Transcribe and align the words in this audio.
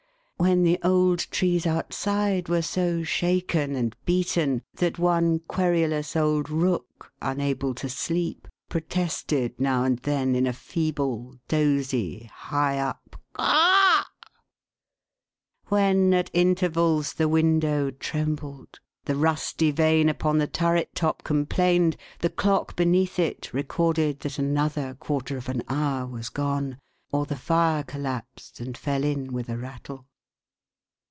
When 0.51 0.63
the 0.63 0.79
old 0.81 1.19
trees 1.29 1.67
outside 1.67 2.49
were 2.49 2.63
so 2.63 3.03
shaken 3.03 3.75
and 3.75 3.95
beaten, 4.05 4.63
that 4.73 4.97
one 4.97 5.37
querulous 5.41 6.15
old 6.15 6.49
rook, 6.49 7.13
unable 7.21 7.75
to 7.75 7.87
sleep, 7.87 8.47
protested 8.67 9.53
now 9.59 9.83
and 9.83 9.99
then, 9.99 10.35
in 10.35 10.47
a 10.47 10.51
feeble, 10.53 11.35
dozy, 11.47 12.27
high 12.33 12.79
up" 12.79 13.21
Caw!" 13.33 14.03
When, 15.69 16.11
at 16.15 16.31
intervals, 16.33 17.13
the 17.13 17.29
window 17.29 17.91
trembled, 17.91 18.79
the 19.05 19.15
rusty 19.15 19.69
vane 19.69 20.09
upon 20.09 20.39
the 20.39 20.47
turret 20.47 20.89
top 20.95 21.23
complained, 21.23 21.97
the 22.17 22.31
clock 22.31 22.75
beneath 22.75 23.19
it 23.19 23.53
recorded 23.53 24.21
that 24.21 24.39
another 24.39 24.95
quarter 24.95 25.37
of 25.37 25.49
an 25.49 25.61
hour 25.69 26.07
was 26.07 26.29
gone, 26.29 26.79
or 27.11 27.27
the 27.27 27.35
fire 27.37 27.83
collapsed 27.83 28.59
and 28.59 28.75
fell 28.75 29.03
in 29.03 29.33
with 29.33 29.47
a 29.47 29.57
rattle. 29.59 30.07